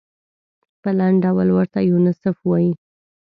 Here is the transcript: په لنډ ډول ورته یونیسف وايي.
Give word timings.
په 0.81 0.89
لنډ 0.97 1.17
ډول 1.25 1.47
ورته 1.57 1.79
یونیسف 1.89 2.35
وايي. 2.43 2.71